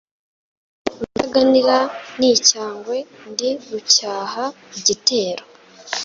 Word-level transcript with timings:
Rutaganira 0.97 1.77
n'icyangwe, 2.19 2.97
ndi 3.29 3.49
Rucyaha 3.69 4.43
igitero. 4.77 5.43